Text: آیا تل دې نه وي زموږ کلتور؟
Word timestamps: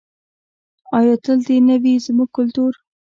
آیا 0.97 1.15
تل 1.23 1.39
دې 1.47 1.57
نه 1.67 1.75
وي 1.81 1.93
زموږ 2.05 2.29
کلتور؟ 2.37 2.73